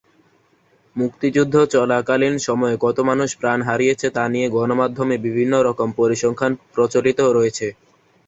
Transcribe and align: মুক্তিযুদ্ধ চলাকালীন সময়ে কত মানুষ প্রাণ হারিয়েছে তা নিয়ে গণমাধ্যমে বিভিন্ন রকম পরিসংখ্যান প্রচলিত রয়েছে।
মুক্তিযুদ্ধ 0.95 1.55
চলাকালীন 1.73 2.35
সময়ে 2.47 2.75
কত 2.77 2.97
মানুষ 3.09 3.29
প্রাণ 3.39 3.59
হারিয়েছে 3.67 4.07
তা 4.15 4.23
নিয়ে 4.33 4.47
গণমাধ্যমে 4.55 5.15
বিভিন্ন 5.25 5.53
রকম 5.67 5.89
পরিসংখ্যান 5.99 6.51
প্রচলিত 6.73 7.19
রয়েছে। 7.29 7.67